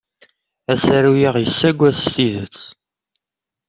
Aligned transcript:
Asaru-a 0.73 1.31
yessagad 1.43 1.95
s 2.01 2.03
tidet. 2.13 2.59